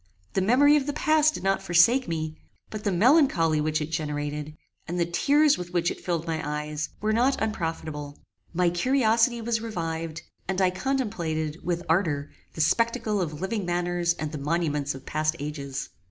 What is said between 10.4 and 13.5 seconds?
and I contemplated, with ardour, the spectacle of